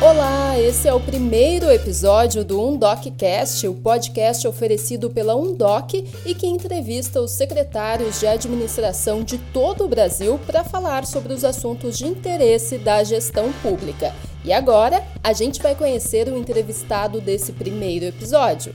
[0.00, 6.46] Olá, esse é o primeiro episódio do UndocCast, o podcast oferecido pela Undoc e que
[6.46, 12.06] entrevista os secretários de administração de todo o Brasil para falar sobre os assuntos de
[12.06, 14.14] interesse da gestão pública.
[14.44, 18.74] E agora, a gente vai conhecer o entrevistado desse primeiro episódio.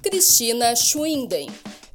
[0.00, 1.48] Cristina Schwinden.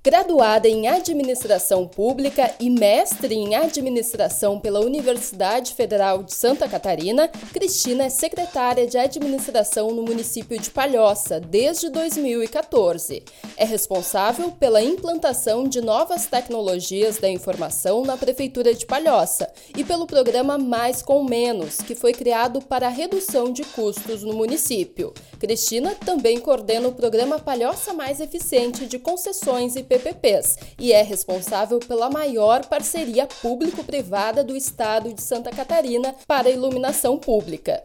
[0.03, 8.05] Graduada em Administração Pública e mestre em Administração pela Universidade Federal de Santa Catarina, Cristina
[8.05, 13.23] é secretária de Administração no município de Palhoça desde 2014.
[13.55, 20.07] É responsável pela implantação de novas tecnologias da informação na Prefeitura de Palhoça e pelo
[20.07, 25.13] programa Mais com Menos, que foi criado para a redução de custos no município.
[25.37, 31.77] Cristina também coordena o programa Palhoça Mais Eficiente de concessões e PPPs e é responsável
[31.77, 37.83] pela maior parceria público-privada do estado de Santa Catarina para iluminação pública.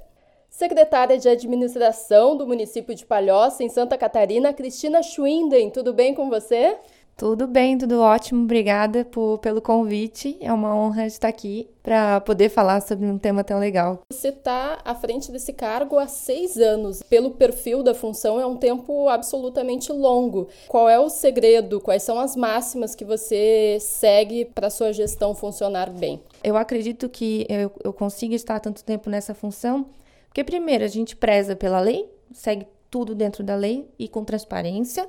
[0.48, 6.30] Secretária de Administração do município de Palhoça, em Santa Catarina, Cristina Schwinden, tudo bem com
[6.30, 6.76] você?
[7.16, 8.44] Tudo bem, tudo ótimo.
[8.44, 10.36] Obrigada por, pelo convite.
[10.40, 14.02] É uma honra estar aqui para poder falar sobre um tema tão legal.
[14.12, 17.02] Você está à frente desse cargo há seis anos.
[17.02, 20.48] Pelo perfil da função, é um tempo absolutamente longo.
[20.68, 21.80] Qual é o segredo?
[21.80, 26.20] Quais são as máximas que você segue para sua gestão funcionar bem?
[26.44, 29.86] Eu acredito que eu, eu consigo estar tanto tempo nessa função
[30.36, 35.08] porque, primeiro, a gente preza pela lei, segue tudo dentro da lei e com transparência.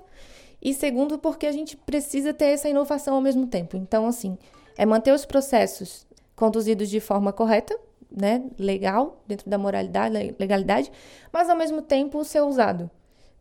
[0.61, 3.77] E segundo, porque a gente precisa ter essa inovação ao mesmo tempo.
[3.77, 4.37] Então, assim,
[4.77, 6.05] é manter os processos
[6.35, 7.77] conduzidos de forma correta,
[8.09, 10.91] né, legal, dentro da moralidade, legalidade,
[11.31, 12.89] mas ao mesmo tempo ser usado,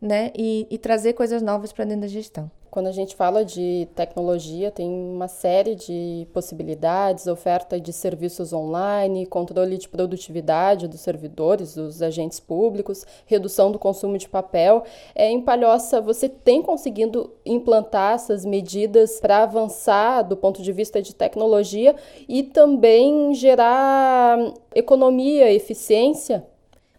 [0.01, 2.49] né, e, e trazer coisas novas para dentro da gestão.
[2.69, 9.25] Quando a gente fala de tecnologia, tem uma série de possibilidades, oferta de serviços online,
[9.25, 14.83] controle de produtividade dos servidores, dos agentes públicos, redução do consumo de papel.
[15.15, 21.01] É, em Palhoça, você tem conseguido implantar essas medidas para avançar do ponto de vista
[21.01, 21.95] de tecnologia
[22.27, 24.37] e também gerar
[24.75, 26.45] economia, eficiência?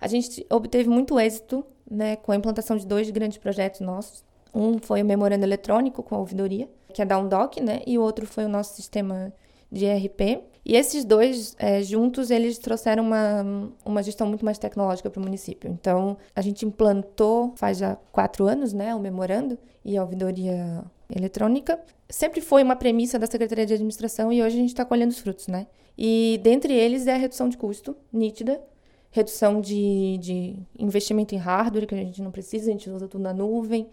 [0.00, 4.78] A gente obteve muito êxito né, com a implantação de dois grandes projetos nossos um
[4.78, 7.80] foi o memorando eletrônico com a ouvidoria, que é da Undoc, né?
[7.86, 9.32] E o outro foi o nosso sistema
[9.70, 10.42] de ERP.
[10.64, 15.22] E esses dois, é, juntos, eles trouxeram uma, uma gestão muito mais tecnológica para o
[15.22, 15.70] município.
[15.70, 20.82] Então, a gente implantou, faz já quatro anos, né, o memorando e a ouvidoria
[21.14, 21.78] eletrônica.
[22.08, 25.18] Sempre foi uma premissa da Secretaria de Administração e hoje a gente está colhendo os
[25.18, 25.66] frutos, né?
[25.96, 28.60] E dentre eles é a redução de custo, nítida,
[29.10, 33.22] redução de, de investimento em hardware, que a gente não precisa, a gente usa tudo
[33.22, 33.88] na nuvem,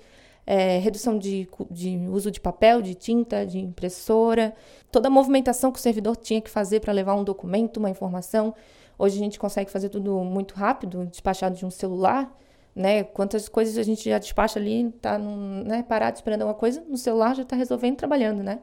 [0.46, 4.54] é, redução de, de uso de papel, de tinta, de impressora,
[4.92, 8.54] toda a movimentação que o servidor tinha que fazer para levar um documento, uma informação.
[8.98, 12.32] Hoje a gente consegue fazer tudo muito rápido, despachado de um celular,
[12.76, 13.04] né?
[13.04, 16.98] Quantas coisas a gente já despacha ali, tá num, né, parado esperando alguma coisa, no
[16.98, 18.60] celular já está resolvendo, trabalhando, né?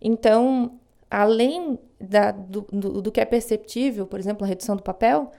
[0.00, 0.78] Então,
[1.10, 5.30] além da, do, do, do que é perceptível, por exemplo, a redução do papel,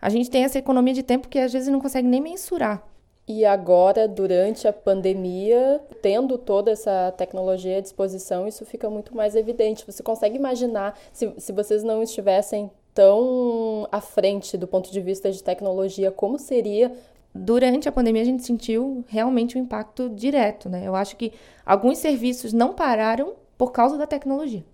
[0.00, 2.82] a gente tem essa economia de tempo que às vezes não consegue nem mensurar.
[3.28, 9.36] E agora, durante a pandemia, tendo toda essa tecnologia à disposição, isso fica muito mais
[9.36, 9.86] evidente.
[9.86, 15.30] Você consegue imaginar se, se vocês não estivessem tão à frente do ponto de vista
[15.30, 16.92] de tecnologia, como seria
[17.34, 20.82] durante a pandemia a gente sentiu realmente um impacto direto, né?
[20.84, 21.32] Eu acho que
[21.64, 24.64] alguns serviços não pararam por causa da tecnologia.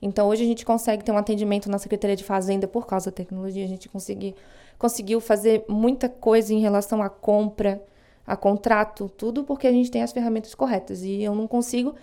[0.00, 3.14] Então hoje a gente consegue ter um atendimento na Secretaria de Fazenda por causa da
[3.14, 4.34] tecnologia, a gente conseguiu,
[4.80, 7.84] conseguiu fazer muita coisa em relação à compra,
[8.26, 11.02] a contrato, tudo porque a gente tem as ferramentas corretas.
[11.02, 11.94] E eu não consigo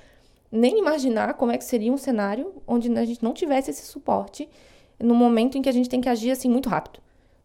[0.51, 4.47] nem imaginar como é que seria um cenário onde a gente não tivesse esse suporte
[4.99, 6.99] no momento em que a gente tem que agir assim muito rápido.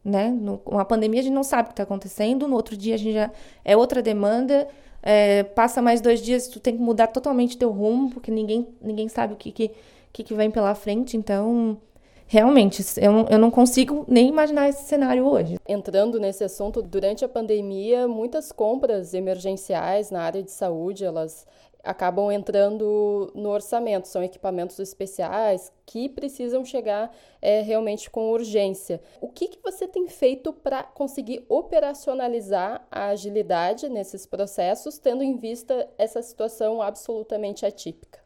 [0.04, 0.28] Né?
[0.28, 2.94] No, com a pandemia a gente não sabe o que está acontecendo, no outro dia
[2.94, 3.30] a gente já
[3.64, 4.68] é outra demanda,
[5.02, 9.08] é, passa mais dois dias, tu tem que mudar totalmente teu rumo, porque ninguém, ninguém
[9.08, 9.70] sabe o que, que,
[10.12, 11.78] que vem pela frente, então
[12.26, 15.58] realmente, eu, eu não consigo nem imaginar esse cenário hoje.
[15.68, 21.46] Entrando nesse assunto, durante a pandemia, muitas compras emergenciais na área de saúde, elas
[21.82, 24.08] acabam entrando no orçamento.
[24.08, 29.00] São equipamentos especiais que precisam chegar é, realmente com urgência.
[29.20, 35.36] O que, que você tem feito para conseguir operacionalizar a agilidade nesses processos, tendo em
[35.36, 38.20] vista essa situação absolutamente atípica?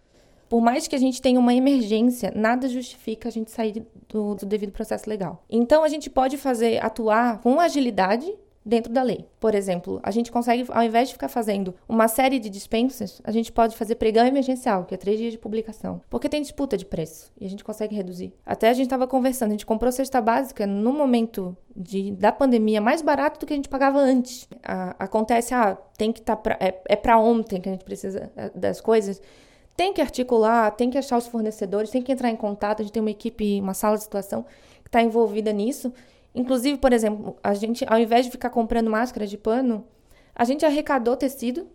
[0.48, 4.46] Por mais que a gente tenha uma emergência, nada justifica a gente sair do, do
[4.46, 5.44] devido processo legal.
[5.50, 8.32] Então a gente pode fazer atuar com agilidade
[8.66, 9.24] dentro da lei.
[9.38, 13.30] Por exemplo, a gente consegue, ao invés de ficar fazendo uma série de dispensas, a
[13.30, 16.00] gente pode fazer pregão emergencial, que é três dias de publicação.
[16.10, 18.34] Porque tem disputa de preço e a gente consegue reduzir.
[18.44, 22.80] Até a gente estava conversando, a gente comprou cesta básica no momento de, da pandemia
[22.80, 24.48] mais barato do que a gente pagava antes.
[24.64, 28.32] A, acontece, ah, tem que estar tá é, é para ontem que a gente precisa
[28.34, 29.22] é, das coisas.
[29.76, 32.80] Tem que articular, tem que achar os fornecedores, tem que entrar em contato.
[32.80, 34.44] A gente tem uma equipe, uma sala de situação
[34.82, 35.92] que está envolvida nisso.
[36.34, 39.86] Inclusive, por exemplo, a gente, ao invés de ficar comprando máscara de pano,
[40.34, 41.66] a gente arrecadou tecido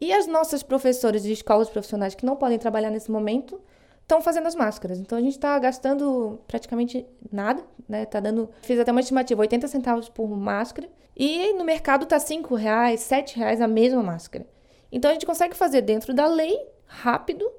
[0.00, 3.60] e as nossas professoras de escolas profissionais que não podem trabalhar nesse momento
[4.02, 4.98] estão fazendo as máscaras.
[4.98, 8.04] Então a gente está gastando praticamente nada, né?
[8.04, 12.54] Tá dando, fiz até uma estimativa, 80 centavos por máscara e no mercado tá 5
[12.54, 14.46] reais, 7 reais a mesma máscara.
[14.90, 16.58] Então a gente consegue fazer dentro da lei,
[16.90, 17.50] rápido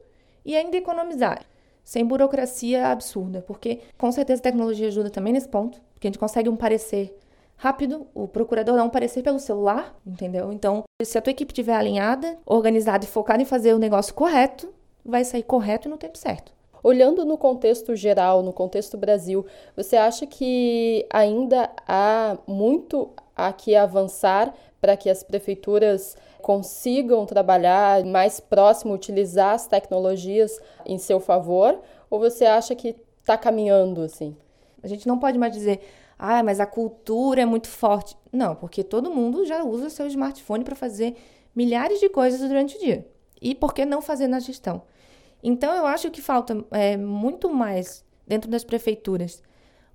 [0.45, 1.45] e ainda economizar,
[1.83, 5.81] sem burocracia absurda, porque com certeza a tecnologia ajuda também nesse ponto.
[5.93, 7.17] Porque a gente consegue um parecer
[7.55, 10.51] rápido, o procurador dá um parecer pelo celular, entendeu?
[10.51, 14.73] Então, se a tua equipe estiver alinhada, organizada e focada em fazer o negócio correto,
[15.05, 16.51] vai sair correto no tempo certo.
[16.83, 19.45] Olhando no contexto geral, no contexto Brasil,
[19.75, 28.03] você acha que ainda há muito a que avançar para que as prefeituras consigam trabalhar
[28.05, 31.79] mais próximo, utilizar as tecnologias em seu favor?
[32.09, 34.35] Ou você acha que está caminhando assim?
[34.83, 35.79] A gente não pode mais dizer,
[36.17, 38.17] ah, mas a cultura é muito forte.
[38.31, 41.15] Não, porque todo mundo já usa seu smartphone para fazer
[41.55, 43.07] milhares de coisas durante o dia.
[43.41, 44.81] E por que não fazer na gestão?
[45.43, 49.41] Então, eu acho que falta é, muito mais dentro das prefeituras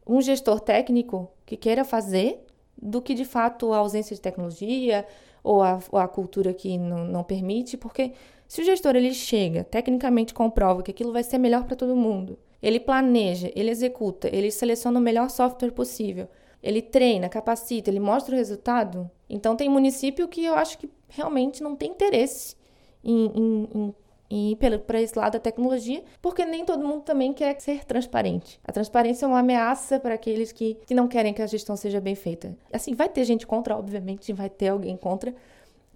[0.07, 2.47] um gestor técnico que queira fazer
[2.81, 5.05] do que de fato a ausência de tecnologia
[5.47, 8.13] ou a, ou a cultura que não, não permite, porque
[8.49, 12.37] se o gestor ele chega, tecnicamente comprova que aquilo vai ser melhor para todo mundo,
[12.61, 16.29] ele planeja, ele executa, ele seleciona o melhor software possível,
[16.61, 19.09] ele treina, capacita, ele mostra o resultado.
[19.31, 22.57] Então, tem município que eu acho que realmente não tem interesse
[23.05, 23.95] em, em, em
[24.31, 28.61] ir para esse lado da tecnologia, porque nem todo mundo também quer ser transparente.
[28.65, 32.01] A transparência é uma ameaça para aqueles que, que não querem que a gestão seja
[32.01, 32.57] bem feita.
[32.73, 35.35] Assim, vai ter gente contra, obviamente, vai ter alguém contra,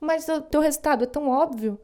[0.01, 1.79] mas o teu resultado é tão óbvio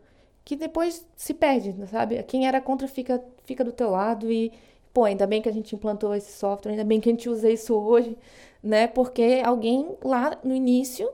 [0.45, 2.23] que depois se perde, sabe?
[2.23, 4.53] Quem era contra fica, fica do teu lado e,
[4.95, 7.51] pô, ainda bem que a gente implantou esse software, ainda bem que a gente usa
[7.51, 8.17] isso hoje,
[8.63, 8.87] né?
[8.87, 11.11] Porque alguém lá no início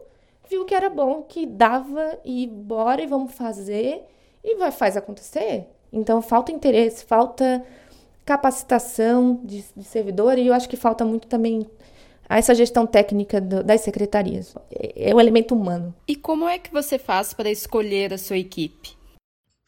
[0.49, 4.05] viu que era bom, que dava e bora e vamos fazer
[4.42, 5.66] e vai faz acontecer.
[5.92, 7.64] Então falta interesse, falta
[8.24, 11.66] capacitação de, de servidor e eu acho que falta muito também
[12.28, 14.54] essa gestão técnica do, das secretarias.
[14.70, 15.94] É, é o elemento humano.
[16.06, 18.96] E como é que você faz para escolher a sua equipe?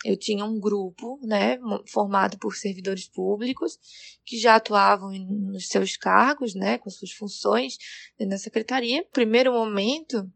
[0.04, 3.78] eu tinha um grupo, né, formado por servidores públicos
[4.24, 7.78] que já atuavam nos seus cargos, né, com suas funções
[8.20, 8.98] na secretaria.
[8.98, 10.30] No primeiro momento,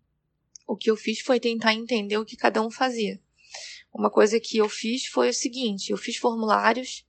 [0.67, 3.21] o que eu fiz foi tentar entender o que cada um fazia.
[3.93, 7.05] Uma coisa que eu fiz foi o seguinte: eu fiz formulários,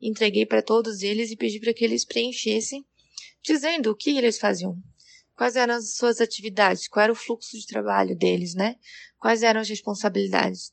[0.00, 2.84] entreguei para todos eles e pedi para que eles preenchessem,
[3.42, 4.76] dizendo o que eles faziam,
[5.36, 8.76] quais eram as suas atividades, qual era o fluxo de trabalho deles, né?
[9.18, 10.72] Quais eram as responsabilidades.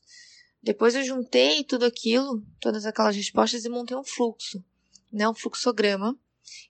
[0.62, 4.64] Depois eu juntei tudo aquilo, todas aquelas respostas e montei um fluxo,
[5.12, 6.18] né, um fluxograma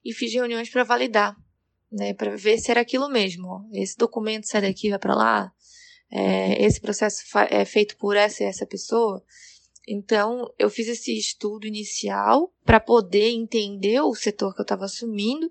[0.04, 1.34] e fiz reuniões para validar,
[1.90, 3.48] né, para ver se era aquilo mesmo.
[3.48, 3.62] Ó.
[3.72, 5.52] Esse documento sai daqui vai para lá,
[6.10, 9.22] é, esse processo é feito por essa e essa pessoa.
[9.88, 15.48] Então, eu fiz esse estudo inicial para poder entender o setor que eu estava assumindo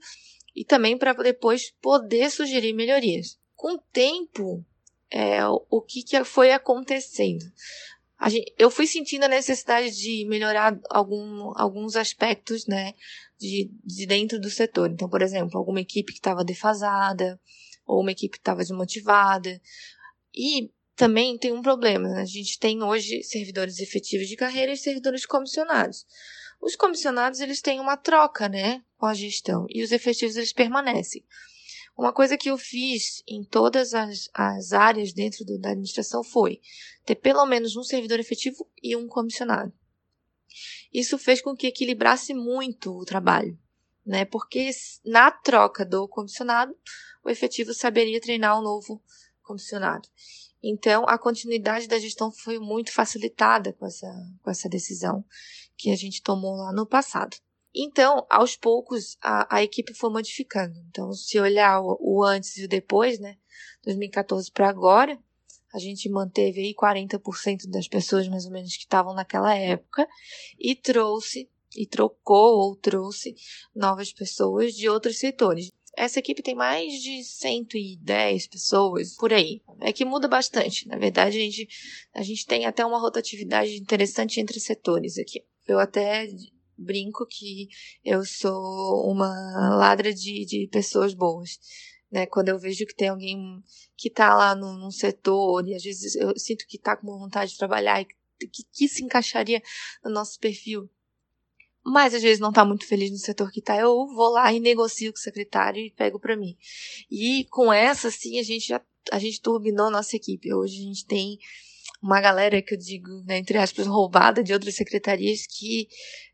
[0.54, 3.40] e também para depois poder sugerir melhorias.
[3.56, 4.66] Com o tempo,
[5.10, 7.46] é, o que, que foi acontecendo?
[8.28, 12.94] Gente, eu fui sentindo a necessidade de melhorar algum, alguns aspectos, né,
[13.38, 14.90] de, de dentro do setor.
[14.90, 17.40] Então, por exemplo, alguma equipe que estava defasada,
[17.86, 19.62] ou uma equipe que estava desmotivada.
[20.36, 22.22] E também tem um problema, né?
[22.22, 26.06] a gente tem hoje servidores efetivos de carreira e servidores comissionados.
[26.62, 31.24] Os comissionados, eles têm uma troca, né, com a gestão, e os efetivos, eles permanecem.
[31.98, 36.60] Uma coisa que eu fiz em todas as, as áreas dentro do, da administração foi
[37.06, 39.72] ter pelo menos um servidor efetivo e um comissionado.
[40.94, 43.58] Isso fez com que equilibrasse muito o trabalho,
[44.06, 44.26] né?
[44.26, 44.72] Porque
[45.06, 46.76] na troca do comissionado,
[47.24, 49.02] o efetivo saberia treinar o um novo
[49.46, 50.10] comissionado.
[50.62, 54.12] Então, a continuidade da gestão foi muito facilitada com essa,
[54.42, 55.24] com essa decisão
[55.78, 57.38] que a gente tomou lá no passado.
[57.74, 60.76] Então, aos poucos, a, a equipe foi modificando.
[60.90, 63.38] Então, se olhar o, o antes e o depois, né,
[63.84, 65.20] 2014 para agora,
[65.74, 70.08] a gente manteve aí 40% das pessoas mais ou menos que estavam naquela época
[70.58, 73.36] e trouxe e trocou ou trouxe
[73.76, 75.74] novas pessoas de outros setores.
[75.98, 79.62] Essa equipe tem mais de 110 pessoas por aí.
[79.82, 80.88] É que muda bastante.
[80.88, 81.68] Na verdade, a gente,
[82.14, 85.44] a gente tem até uma rotatividade interessante entre setores aqui.
[85.68, 86.28] Eu até
[86.78, 87.70] brinco que
[88.04, 89.30] eu sou uma
[89.78, 91.60] ladra de, de pessoas boas.
[92.12, 92.26] Né?
[92.26, 93.64] Quando eu vejo que tem alguém
[93.98, 97.52] que está lá num, num, setor e às vezes eu sinto que está com vontade
[97.52, 99.62] de trabalhar e que, que se encaixaria
[100.04, 100.90] no nosso perfil,
[101.86, 104.60] mas às vezes não está muito feliz no setor que está, eu vou lá e
[104.60, 106.58] negocio com o secretário e pego para mim.
[107.12, 110.52] E com essa, sim, a gente já a gente turbinou nossa equipe.
[110.52, 111.38] Hoje a gente tem
[112.02, 115.88] uma galera que eu digo, né, entre aspas, roubada de outras secretarias que,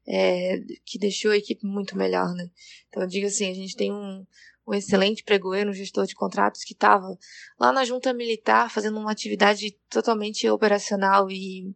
[0.08, 2.50] é, que deixou a equipe muito melhor, né?
[2.88, 4.26] Então eu digo assim, a gente tem um,
[4.68, 7.18] um excelente pregoeiro, um gestor de contratos que estava
[7.60, 11.74] lá na junta militar fazendo uma atividade totalmente operacional e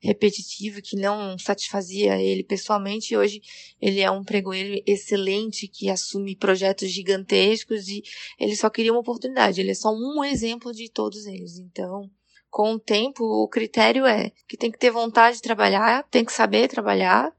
[0.00, 3.12] repetitiva que não satisfazia ele pessoalmente.
[3.12, 3.42] E hoje
[3.80, 8.02] ele é um pregoeiro excelente que assume projetos gigantescos e
[8.38, 9.60] ele só queria uma oportunidade.
[9.60, 11.58] Ele é só um exemplo de todos eles.
[11.58, 12.08] Então,
[12.50, 16.32] com o tempo, o critério é que tem que ter vontade de trabalhar, tem que
[16.32, 17.32] saber trabalhar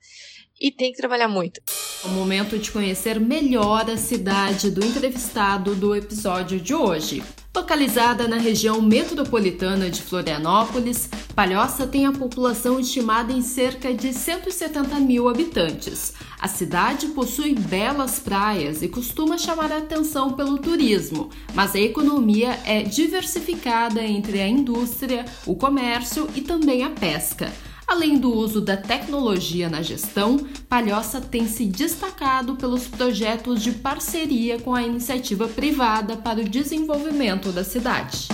[0.60, 1.62] e tem que trabalhar muito.
[2.04, 7.24] É o momento de conhecer melhor a cidade do entrevistado do episódio de hoje.
[7.56, 15.00] Localizada na região metropolitana de Florianópolis, Palhoça tem a população estimada em cerca de 170
[15.00, 16.14] mil habitantes.
[16.40, 22.58] A cidade possui belas praias e costuma chamar a atenção pelo turismo, mas a economia
[22.66, 27.52] é diversificada entre a indústria, o comércio e também a pesca.
[27.90, 30.38] Além do uso da tecnologia na gestão,
[30.70, 37.52] Palhoça tem se destacado pelos projetos de parceria com a iniciativa privada para o desenvolvimento
[37.52, 38.28] da cidade.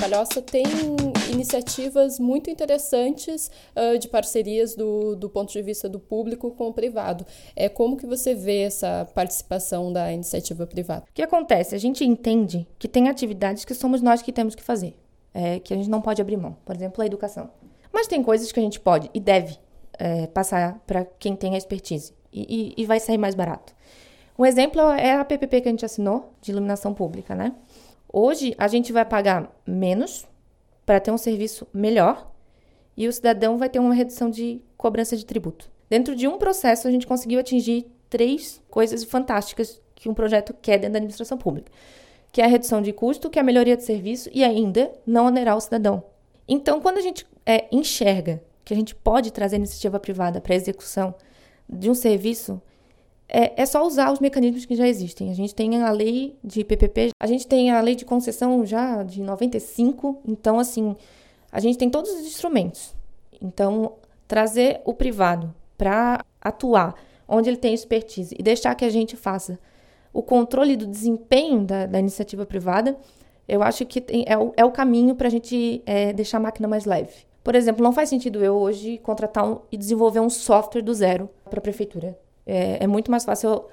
[0.00, 0.64] Palhoça tem
[1.32, 6.74] iniciativas muito interessantes uh, de parcerias do, do ponto de vista do público com o
[6.74, 7.24] privado.
[7.54, 11.04] É como que você vê essa participação da iniciativa privada?
[11.08, 11.76] O que acontece?
[11.76, 14.96] A gente entende que tem atividades que somos nós que temos que fazer,
[15.32, 16.56] é, que a gente não pode abrir mão.
[16.64, 17.61] Por exemplo, a educação.
[17.92, 19.58] Mas tem coisas que a gente pode e deve
[19.98, 23.74] é, passar para quem tem a expertise e, e, e vai sair mais barato.
[24.38, 27.54] Um exemplo é a PPP que a gente assinou de iluminação pública, né?
[28.10, 30.26] Hoje a gente vai pagar menos
[30.84, 32.30] para ter um serviço melhor
[32.96, 35.70] e o cidadão vai ter uma redução de cobrança de tributo.
[35.88, 40.78] Dentro de um processo a gente conseguiu atingir três coisas fantásticas que um projeto quer
[40.78, 41.70] dentro da administração pública,
[42.30, 45.26] que é a redução de custo, que é a melhoria de serviço e ainda não
[45.26, 46.02] onerar o cidadão.
[46.48, 50.56] Então, quando a gente é, enxerga que a gente pode trazer iniciativa privada para a
[50.56, 51.14] execução
[51.68, 52.60] de um serviço,
[53.28, 55.30] é, é, só usar os mecanismos que já existem.
[55.30, 59.02] A gente tem a lei de PPP, a gente tem a lei de concessão já
[59.02, 60.94] de 95, então, assim,
[61.50, 62.94] a gente tem todos os instrumentos.
[63.40, 63.94] Então,
[64.28, 66.94] trazer o privado para atuar
[67.26, 69.58] onde ele tem expertise e deixar que a gente faça
[70.12, 72.96] o controle do desempenho da, da iniciativa privada
[73.48, 76.40] eu acho que tem, é, o, é o caminho para a gente é, deixar a
[76.40, 77.26] máquina mais leve.
[77.42, 81.28] Por exemplo, não faz sentido eu hoje contratar um, e desenvolver um software do zero
[81.50, 82.18] para a prefeitura.
[82.46, 83.68] É, é, muito mais fácil eu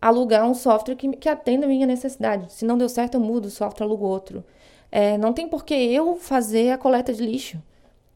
[0.00, 2.52] alugar um software que, que atenda a minha necessidade.
[2.52, 4.42] Se não deu certo, eu mudo o software, alugo outro.
[4.90, 7.62] É, não tem por que eu fazer a coleta de lixo,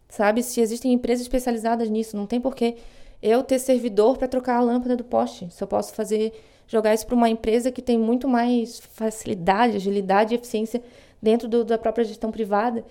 [0.08, 0.42] sabe?
[0.42, 2.76] Se existem empresas especializadas nisso, não tem por que
[3.23, 5.49] eu ter servidor para trocar a lâmpada do poste.
[5.50, 6.32] Se eu posso fazer
[6.66, 10.82] jogar isso para uma empresa que tem muito mais facilidade, agilidade e eficiência
[11.23, 12.84] dentro do, da própria gestão privada.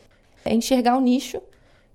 [0.46, 1.42] É enxergar um nicho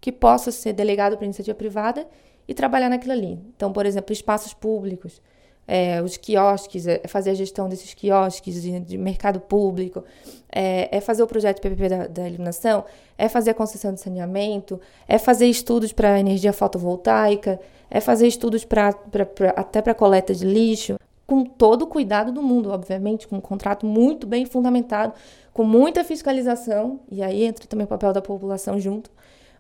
[0.00, 2.07] que possa ser delegado para iniciativa privada
[2.47, 3.38] e trabalhar naquilo ali.
[3.57, 5.21] Então, por exemplo, espaços públicos,
[5.67, 10.02] é, os quiosques, é fazer a gestão desses quiosques de, de mercado público,
[10.50, 12.87] é, é, fazer o projeto PPP da, da, iluminação,
[13.19, 18.64] é fazer a concessão de saneamento, é fazer estudos para energia fotovoltaica, é fazer estudos
[18.64, 23.28] pra, pra, pra até para coleta de lixo, com todo o cuidado do mundo, obviamente,
[23.28, 25.12] com um contrato muito bem fundamentado,
[25.52, 29.11] com muita fiscalização, e aí entra também o papel da população junto,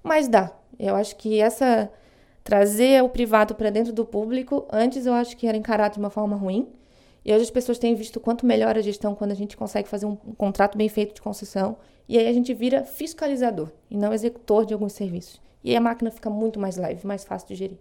[0.02, 0.52] mas dá.
[0.78, 1.90] Eu acho que essa
[2.48, 6.08] trazer o privado para dentro do público, antes eu acho que era encarado de uma
[6.08, 6.66] forma ruim,
[7.22, 10.06] e hoje as pessoas têm visto quanto melhor a gestão quando a gente consegue fazer
[10.06, 11.76] um, um contrato bem feito de concessão,
[12.08, 15.42] e aí a gente vira fiscalizador e não executor de alguns serviços.
[15.62, 17.78] E aí a máquina fica muito mais leve, mais fácil de gerir.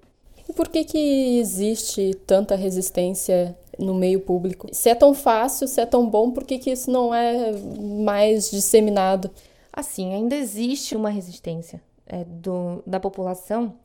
[0.50, 4.67] E por que, que existe tanta resistência no meio público?
[4.74, 8.51] Se é tão fácil, se é tão bom, por que, que isso não é mais
[8.51, 9.31] disseminado?
[9.71, 13.75] Assim, ainda existe uma resistência é, do, da população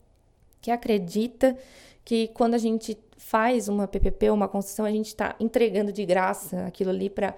[0.61, 1.57] que acredita
[2.05, 6.67] que quando a gente faz uma PPP, uma concessão, a gente está entregando de graça
[6.67, 7.35] aquilo ali para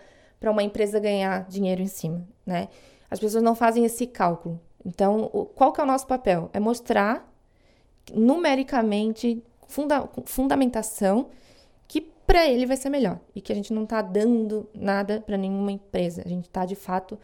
[0.50, 2.68] uma empresa ganhar dinheiro em cima, né?
[3.10, 4.60] As pessoas não fazem esse cálculo.
[4.84, 6.50] Então, o, qual que é o nosso papel?
[6.52, 7.30] É mostrar
[8.12, 11.28] numericamente, funda, fundamentação,
[11.86, 15.36] que para ele vai ser melhor e que a gente não está dando nada para
[15.36, 16.22] nenhuma empresa.
[16.24, 17.18] A gente está de fato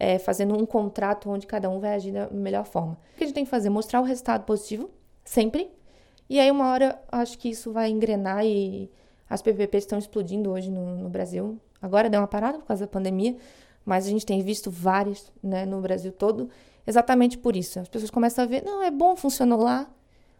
[0.00, 2.94] é, fazendo um contrato onde cada um vai agir da melhor forma.
[3.14, 3.68] O que a gente tem que fazer?
[3.68, 4.88] Mostrar o resultado positivo,
[5.22, 5.70] sempre.
[6.28, 8.90] E aí, uma hora, acho que isso vai engrenar e
[9.28, 11.60] as PPPs estão explodindo hoje no, no Brasil.
[11.82, 13.36] Agora deu uma parada por causa da pandemia,
[13.84, 16.48] mas a gente tem visto várias né, no Brasil todo,
[16.86, 17.78] exatamente por isso.
[17.78, 19.86] As pessoas começam a ver, não, é bom, funcionou lá,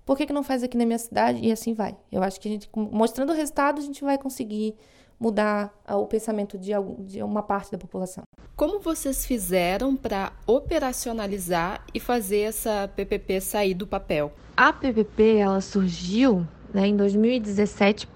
[0.07, 1.39] por que, que não faz aqui na minha cidade?
[1.41, 1.97] E assim vai.
[2.11, 4.75] Eu acho que a gente, mostrando o resultado, a gente vai conseguir
[5.21, 8.25] mudar o pensamento de, de uma parte da população.
[8.57, 14.33] Como vocês fizeram para operacionalizar e fazer essa PPP sair do papel?
[14.57, 18.09] A PPP ela surgiu né, em 2017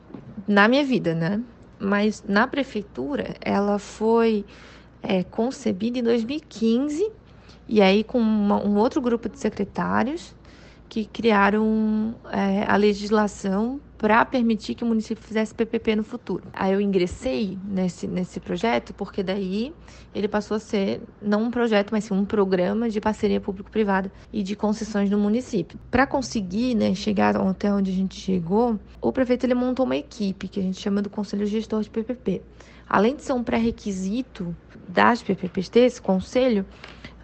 [0.49, 1.43] na minha vida, né?
[1.79, 4.45] Mas na prefeitura ela foi
[5.03, 7.11] é, concebida em 2015
[7.69, 10.35] e aí com uma, um outro grupo de secretários
[10.89, 16.45] que criaram é, a legislação para permitir que o município fizesse PPP no futuro.
[16.53, 19.73] Aí eu ingressei nesse, nesse projeto porque daí
[20.15, 24.43] ele passou a ser não um projeto, mas sim um programa de parceria público-privada e
[24.43, 25.79] de concessões no município.
[25.91, 30.49] Para conseguir né, chegar até onde a gente chegou, o prefeito ele montou uma equipe
[30.49, 32.43] que a gente chama do Conselho Gestor de PPP.
[32.87, 34.55] Além de ser um pré-requisito
[34.87, 36.67] das PPPs ter esse conselho,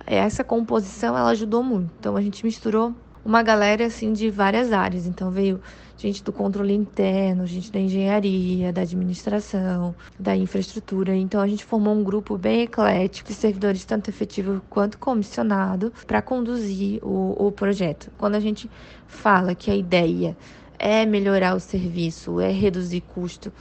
[0.07, 1.91] essa composição ela ajudou muito.
[2.01, 5.07] Então a gente misturou uma galera assim de várias áreas.
[5.07, 5.61] Então veio
[5.97, 11.15] gente do controle interno, gente da engenharia, da administração, da infraestrutura.
[11.15, 16.23] Então a gente formou um grupo bem eclético de servidores tanto efetivo quanto comissionado para
[16.23, 18.11] conduzir o, o projeto.
[18.17, 18.71] Quando a gente
[19.07, 20.37] fala que a ideia
[20.79, 23.53] é melhorar o serviço, é reduzir custo,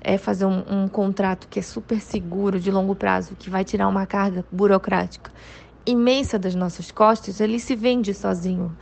[0.00, 3.86] é fazer um, um contrato que é super seguro, de longo prazo, que vai tirar
[3.86, 5.30] uma carga burocrática
[5.86, 8.76] imensa das nossas costas, ele se vende sozinho.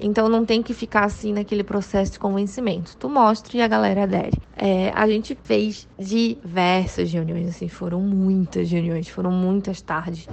[0.00, 2.96] Então não tem que ficar assim naquele processo de convencimento.
[2.96, 4.38] Tu mostra e a galera adere.
[4.56, 10.28] É, a gente fez diversas reuniões, assim, foram muitas reuniões, foram muitas tardes.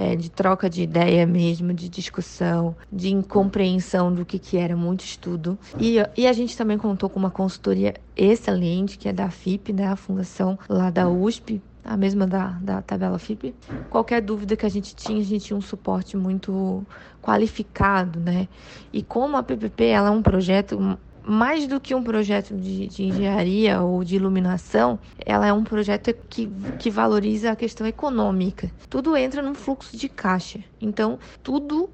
[0.00, 5.00] É, de troca de ideia mesmo, de discussão, de incompreensão do que, que era muito
[5.00, 5.58] estudo.
[5.76, 9.88] E, e a gente também contou com uma consultoria excelente, que é da FIP, né,
[9.88, 13.54] a fundação lá da USP, a mesma da, da tabela FIP.
[13.90, 16.84] Qualquer dúvida que a gente tinha, a gente tinha um suporte muito
[17.22, 18.48] qualificado, né?
[18.92, 23.04] E como a PPP ela é um projeto mais do que um projeto de, de,
[23.04, 28.70] engenharia ou de iluminação, ela é um projeto que, que valoriza a questão econômica.
[28.88, 30.60] Tudo entra num fluxo de caixa.
[30.80, 31.90] Então, tudo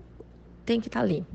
[0.64, 1.26] tem que estar tá ali.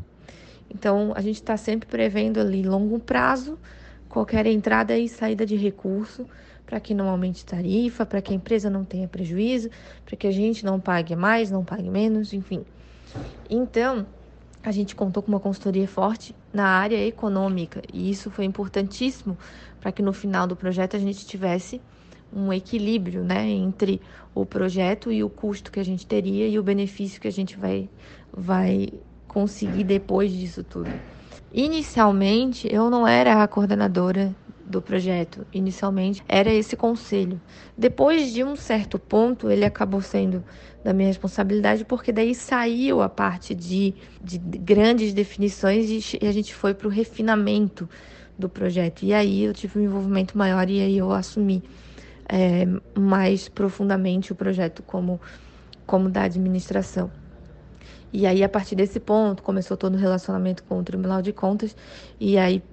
[0.74, 3.60] Então, a gente está sempre prevendo ali longo prazo,
[4.08, 6.26] qualquer entrada e saída de recurso
[6.70, 9.72] para que não aumente tarifa, para que a empresa não tenha prejuízo,
[10.06, 12.64] para que a gente não pague mais, não pague menos, enfim.
[13.50, 14.06] Então,
[14.62, 19.36] a gente contou com uma consultoria forte na área econômica e isso foi importantíssimo
[19.82, 21.82] para que no final do projeto a gente tivesse
[22.32, 24.00] um equilíbrio né, entre
[24.36, 27.58] o projeto e o custo que a gente teria e o benefício que a gente
[27.58, 27.90] vai,
[28.32, 28.90] vai
[29.28, 30.92] conseguir depois disso tudo.
[31.52, 34.36] Inicialmente, eu não era a coordenadora
[34.70, 35.46] do projeto.
[35.52, 37.42] Inicialmente era esse conselho.
[37.76, 40.44] Depois de um certo ponto, ele acabou sendo
[40.84, 46.54] da minha responsabilidade, porque daí saiu a parte de, de grandes definições e, a gente
[46.54, 47.90] foi para o refinamento
[48.38, 49.04] do projeto.
[49.04, 51.64] E aí eu tive um envolvimento maior e aí eu assumi
[52.30, 52.66] é,
[52.98, 55.20] mais profundamente o projeto como,
[55.86, 57.12] como da administração.
[58.12, 61.76] E aí, a partir desse ponto, começou todo o relacionamento com o Tribunal de Contas,
[62.20, 62.64] e aí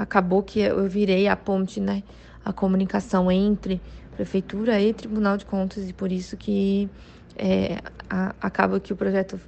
[0.00, 2.02] acabou que eu virei a ponte, né?
[2.44, 3.80] A comunicação entre
[4.16, 6.88] prefeitura e Tribunal de Contas e por isso que
[7.36, 9.38] é, a, acaba que o projeto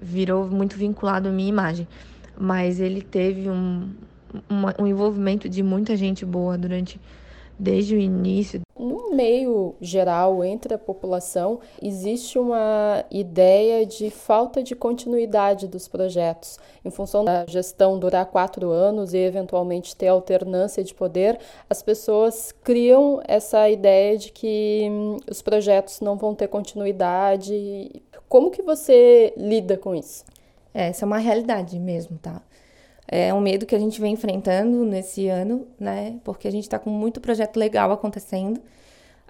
[0.00, 1.86] virou muito vinculado à minha imagem.
[2.38, 3.90] Mas ele teve um,
[4.48, 7.00] uma, um envolvimento de muita gente boa durante
[7.58, 8.60] desde o início.
[9.18, 16.56] Meio geral, entre a população, existe uma ideia de falta de continuidade dos projetos.
[16.84, 21.36] Em função da gestão durar quatro anos e eventualmente ter alternância de poder,
[21.68, 27.90] as pessoas criam essa ideia de que hum, os projetos não vão ter continuidade.
[28.28, 30.24] Como que você lida com isso?
[30.72, 32.40] É, essa é uma realidade mesmo, tá?
[33.08, 36.20] É um medo que a gente vem enfrentando nesse ano, né?
[36.22, 38.60] Porque a gente está com muito projeto legal acontecendo.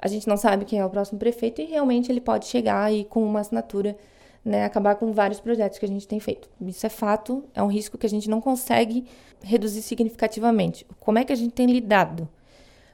[0.00, 3.04] A gente não sabe quem é o próximo prefeito e realmente ele pode chegar e
[3.04, 3.96] com uma assinatura,
[4.44, 6.48] né, acabar com vários projetos que a gente tem feito.
[6.60, 9.04] Isso é fato, é um risco que a gente não consegue
[9.42, 10.86] reduzir significativamente.
[11.00, 12.28] Como é que a gente tem lidado?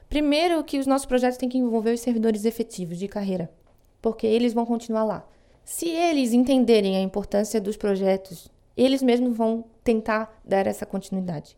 [0.09, 3.49] Primeiro, que os nossos projetos têm que envolver os servidores efetivos de carreira,
[4.01, 5.27] porque eles vão continuar lá.
[5.63, 11.57] Se eles entenderem a importância dos projetos eles mesmos vão tentar dar essa continuidade.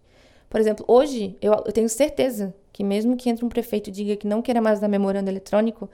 [0.50, 4.16] Por exemplo, hoje eu, eu tenho certeza que mesmo que entre um prefeito e diga
[4.16, 5.90] que não queira mais dar memorando eletrônico,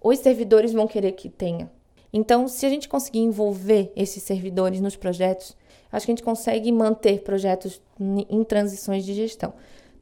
[0.00, 1.70] os servidores vão querer que tenha.
[2.12, 5.56] Então, se a gente conseguir envolver esses servidores nos projetos,
[5.90, 9.54] acho que a gente consegue manter projetos em transições de gestão.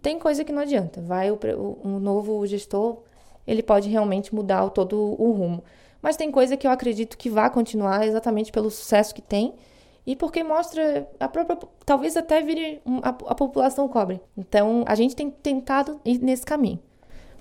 [0.02, 1.38] Tem coisa que não adianta, vai o,
[2.00, 3.02] novo gestor,
[3.46, 5.62] ele pode realmente mudar todo o rumo.
[6.00, 9.54] Mas tem coisa que eu acredito que vai continuar exatamente pelo sucesso que tem
[10.06, 11.58] e porque mostra a própria.
[11.84, 14.20] Talvez até vire a, a população cobre.
[14.36, 16.78] Então a gente tem tentado ir nesse caminho.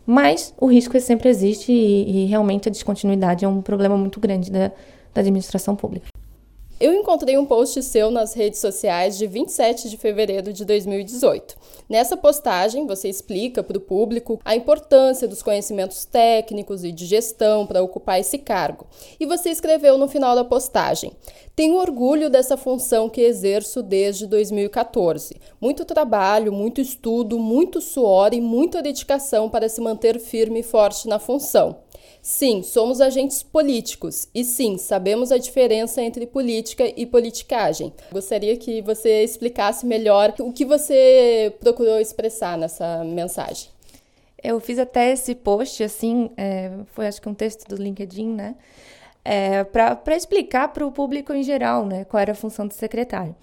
[0.06, 4.52] Mas o risco sempre existe e, e realmente a descontinuidade é um problema muito grande
[4.52, 4.72] da,
[5.14, 6.08] da administração pública.
[6.80, 11.58] Eu encontrei um post seu nas redes sociais de 27 de fevereiro de 2018.
[11.90, 17.68] Nessa postagem, você explica para o público a importância dos conhecimentos técnicos e de gestão
[17.68, 18.88] para ocupar esse cargo.
[19.20, 21.12] E você escreveu no final da postagem:
[21.54, 25.36] Tenho orgulho dessa função que exerço desde 2014.
[25.60, 31.10] Muito trabalho, muito estudo, muito suor e muita dedicação para se manter firme e forte
[31.10, 31.89] na função.
[32.22, 37.94] Sim, somos agentes políticos e sim, sabemos a diferença entre política e politicagem.
[38.12, 43.70] Gostaria que você explicasse melhor o que você procurou expressar nessa mensagem.
[44.42, 48.56] Eu fiz até esse post, assim, é, foi acho que um texto do LinkedIn, né?
[49.24, 53.36] É, para explicar para o público em geral, né, qual era a função do secretário.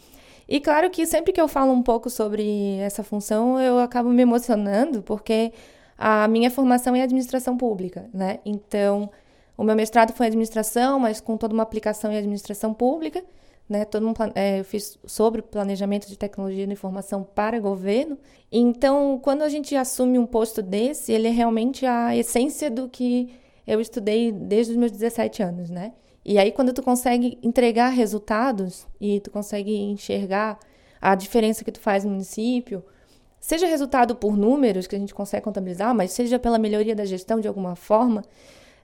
[0.49, 4.23] E claro que sempre que eu falo um pouco sobre essa função, eu acabo me
[4.23, 5.53] emocionando, porque
[5.97, 8.39] a minha formação é administração pública, né?
[8.45, 9.11] Então,
[9.57, 13.25] o meu mestrado foi em administração, mas com toda uma aplicação em administração pública,
[13.69, 13.85] né?
[13.85, 18.19] Todo um, é, eu fiz sobre planejamento de tecnologia de informação para governo.
[18.53, 23.35] Então, quando a gente assume um posto desse, ele é realmente a essência do que
[23.67, 25.93] eu estudei desde os meus 17 anos, né?
[26.25, 30.59] E aí, quando tu consegue entregar resultados e tu consegue enxergar
[31.01, 32.85] a diferença que tu faz no município,
[33.41, 37.41] seja resultado por números que a gente consegue contabilizar, mas seja pela melhoria da gestão
[37.41, 38.23] de alguma forma,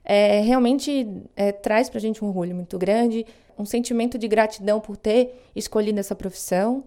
[0.03, 3.25] é, realmente é, traz para a gente um orgulho muito grande,
[3.57, 6.83] um sentimento de gratidão por ter escolhido essa profissão.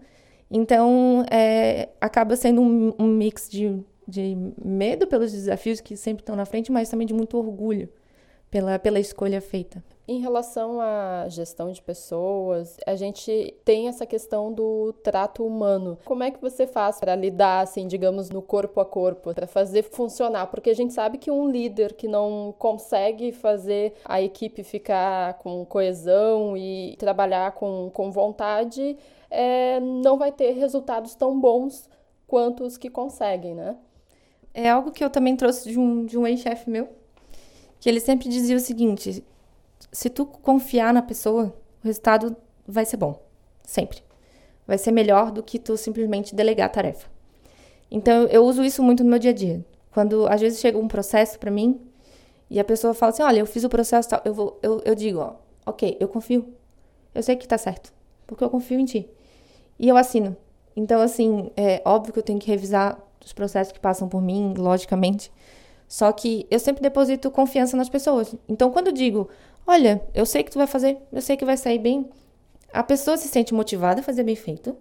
[0.49, 6.35] Então, é, acaba sendo um, um mix de, de medo pelos desafios que sempre estão
[6.35, 7.89] na frente, mas também de muito orgulho
[8.49, 9.83] pela, pela escolha feita.
[10.09, 15.97] Em relação à gestão de pessoas, a gente tem essa questão do trato humano.
[16.05, 19.83] Como é que você faz para lidar, assim, digamos, no corpo a corpo, para fazer
[19.83, 20.47] funcionar?
[20.47, 25.65] Porque a gente sabe que um líder que não consegue fazer a equipe ficar com
[25.65, 28.97] coesão e trabalhar com, com vontade,
[29.29, 31.89] é, não vai ter resultados tão bons
[32.25, 33.75] quanto os que conseguem, né?
[34.53, 36.87] É algo que eu também trouxe de um, de um ex-chefe meu,
[37.79, 39.23] que ele sempre dizia o seguinte:
[39.91, 42.35] se tu confiar na pessoa, o resultado
[42.67, 43.21] vai ser bom.
[43.63, 44.03] Sempre.
[44.65, 47.09] Vai ser melhor do que tu simplesmente delegar a tarefa.
[47.89, 49.65] Então, eu uso isso muito no meu dia a dia.
[49.91, 51.79] Quando às vezes chega um processo para mim
[52.49, 54.93] e a pessoa fala assim: Olha, eu fiz o processo tal, eu, vou, eu, eu
[54.93, 55.35] digo: ó,
[55.67, 56.53] Ok, eu confio.
[57.13, 57.93] Eu sei que tá certo.
[58.25, 59.05] Porque eu confio em ti.
[59.77, 60.35] E eu assino.
[60.77, 64.53] Então, assim, é óbvio que eu tenho que revisar os processos que passam por mim,
[64.57, 65.29] logicamente.
[65.87, 68.35] Só que eu sempre deposito confiança nas pessoas.
[68.47, 69.29] Então, quando eu digo,
[69.65, 72.09] olha, eu sei que tu vai fazer, eu sei que vai sair bem.
[72.73, 74.75] A pessoa se sente motivada a fazer bem feito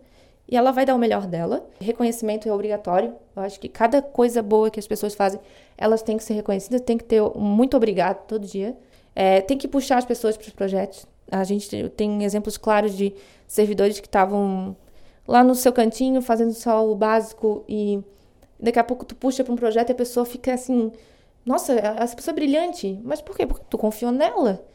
[0.48, 1.68] e ela vai dar o melhor dela.
[1.80, 3.14] Reconhecimento é obrigatório.
[3.34, 5.40] Eu acho que cada coisa boa que as pessoas fazem,
[5.76, 8.76] elas têm que ser reconhecidas, tem que ter um muito obrigado todo dia.
[9.14, 11.06] É, tem que puxar as pessoas para os projetos.
[11.30, 13.14] A gente tem exemplos claros de
[13.46, 14.76] servidores que estavam
[15.26, 18.00] lá no seu cantinho fazendo só o básico e
[18.58, 20.90] daqui a pouco tu puxa para um projeto e a pessoa fica assim,
[21.44, 22.98] nossa, essa pessoa é brilhante.
[23.04, 23.46] Mas por quê?
[23.46, 24.66] Porque tu confiou nela.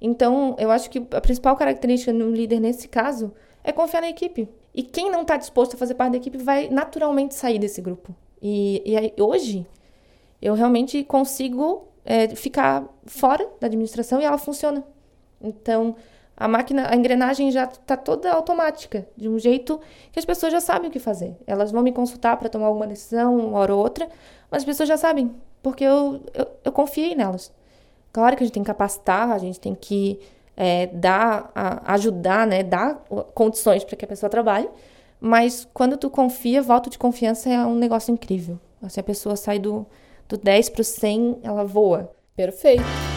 [0.00, 4.48] Então, eu acho que a principal característica no líder nesse caso é confiar na equipe.
[4.74, 8.14] E quem não está disposto a fazer parte da equipe vai naturalmente sair desse grupo.
[8.40, 9.66] E, e aí, hoje,
[10.40, 14.84] eu realmente consigo é, ficar fora da administração e ela funciona.
[15.40, 15.96] Então,
[16.40, 19.78] a máquina, a engrenagem já está toda automática, de um jeito
[20.10, 21.36] que as pessoas já sabem o que fazer.
[21.46, 24.08] Elas vão me consultar para tomar alguma decisão, uma hora ou outra,
[24.50, 25.30] mas as pessoas já sabem,
[25.62, 27.52] porque eu, eu, eu confiei nelas.
[28.10, 30.18] Claro que a gente tem que capacitar, a gente tem que
[30.56, 34.70] é, dar, a, ajudar, né, dar condições para que a pessoa trabalhe,
[35.20, 38.58] mas quando tu confia, voto de confiança é um negócio incrível.
[38.88, 39.86] Se a pessoa sai do,
[40.26, 42.10] do 10 para o 100, ela voa.
[42.34, 43.09] Perfeito.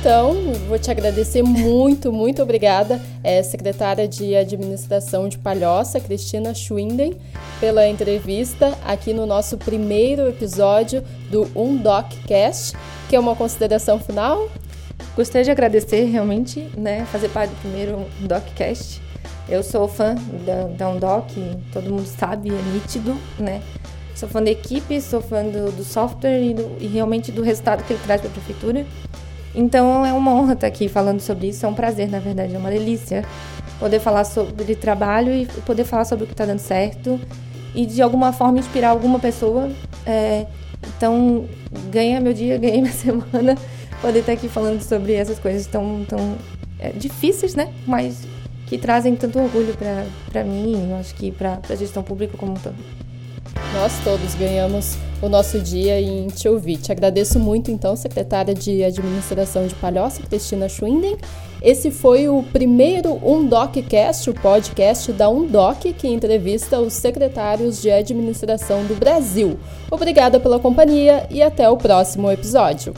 [0.00, 0.34] Então,
[0.66, 7.18] vou te agradecer muito, muito obrigada, é, secretária de Administração de Palhoça, Cristina Schwinden,
[7.60, 12.74] pela entrevista aqui no nosso primeiro episódio do UndocCast
[13.10, 14.48] que é uma consideração final?
[15.16, 19.02] Gostaria de agradecer realmente, né, fazer parte do primeiro DocCast.
[19.48, 20.14] Eu sou fã
[20.46, 21.28] da, da Undoc,
[21.72, 23.60] todo mundo sabe, é nítido, né?
[24.14, 27.82] Sou fã da equipe, sou fã do, do software e, do, e, realmente do resultado
[27.82, 28.86] que ele traz para a prefeitura.
[29.54, 32.58] Então é uma honra estar aqui falando sobre isso, é um prazer, na verdade, é
[32.58, 33.24] uma delícia
[33.78, 37.18] poder falar sobre trabalho e poder falar sobre o que está dando certo
[37.74, 39.70] e de alguma forma inspirar alguma pessoa.
[40.06, 40.46] É,
[40.96, 41.46] então,
[41.90, 43.56] ganha meu dia, ganha minha semana,
[44.00, 46.36] poder estar aqui falando sobre essas coisas tão, tão
[46.78, 47.72] é, difíceis, né?
[47.86, 48.22] Mas
[48.66, 49.74] que trazem tanto orgulho
[50.30, 52.76] para mim, eu acho que para a gestão pública como um todo.
[53.72, 56.76] Nós todos ganhamos o nosso dia em te ouvir.
[56.78, 61.16] Te agradeço muito, então, secretária de Administração de Palhoça, Cristina Schwinden.
[61.62, 68.84] Esse foi o primeiro UndocCast, o podcast da Undoc, que entrevista os secretários de administração
[68.86, 69.58] do Brasil.
[69.90, 72.94] Obrigada pela companhia e até o próximo episódio.